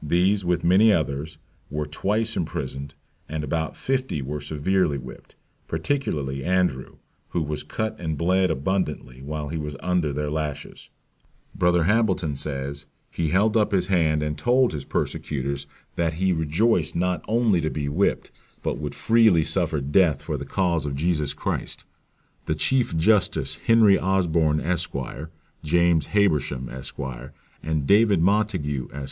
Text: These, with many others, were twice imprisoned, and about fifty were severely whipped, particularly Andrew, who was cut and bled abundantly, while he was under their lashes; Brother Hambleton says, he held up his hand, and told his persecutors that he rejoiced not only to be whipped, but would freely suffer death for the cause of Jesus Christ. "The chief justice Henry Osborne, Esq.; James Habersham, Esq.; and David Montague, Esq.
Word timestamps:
These, 0.00 0.44
with 0.44 0.62
many 0.62 0.92
others, 0.92 1.38
were 1.70 1.86
twice 1.86 2.36
imprisoned, 2.36 2.94
and 3.28 3.42
about 3.42 3.76
fifty 3.76 4.22
were 4.22 4.38
severely 4.38 4.96
whipped, 4.96 5.34
particularly 5.66 6.44
Andrew, 6.44 6.98
who 7.30 7.42
was 7.42 7.64
cut 7.64 7.98
and 7.98 8.16
bled 8.16 8.48
abundantly, 8.48 9.22
while 9.22 9.48
he 9.48 9.56
was 9.58 9.74
under 9.80 10.12
their 10.12 10.30
lashes; 10.30 10.88
Brother 11.52 11.82
Hambleton 11.82 12.36
says, 12.36 12.86
he 13.10 13.30
held 13.30 13.56
up 13.56 13.72
his 13.72 13.88
hand, 13.88 14.22
and 14.22 14.38
told 14.38 14.72
his 14.72 14.84
persecutors 14.84 15.66
that 15.96 16.12
he 16.12 16.32
rejoiced 16.32 16.94
not 16.94 17.24
only 17.26 17.60
to 17.60 17.68
be 17.68 17.88
whipped, 17.88 18.30
but 18.62 18.78
would 18.78 18.94
freely 18.94 19.42
suffer 19.42 19.80
death 19.80 20.22
for 20.22 20.36
the 20.36 20.46
cause 20.46 20.86
of 20.86 20.94
Jesus 20.94 21.34
Christ. 21.34 21.82
"The 22.44 22.54
chief 22.54 22.96
justice 22.96 23.56
Henry 23.66 23.98
Osborne, 23.98 24.60
Esq.; 24.60 24.94
James 25.64 26.06
Habersham, 26.06 26.68
Esq.; 26.68 27.00
and 27.64 27.84
David 27.84 28.22
Montague, 28.22 28.86
Esq. 28.94 29.04